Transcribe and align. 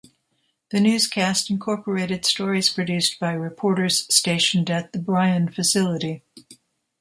The 0.71 0.79
newscast 0.79 1.51
incorporated 1.51 2.25
stories 2.25 2.69
produced 2.73 3.19
by 3.19 3.33
reporters 3.33 4.11
stationed 4.11 4.71
at 4.71 4.93
the 4.93 4.99
Bryan 4.99 5.49
facility. 5.51 6.23